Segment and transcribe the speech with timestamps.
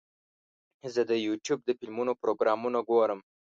[0.93, 3.19] زه د یوټیوب د فلمونو پروګرامونه ګورم.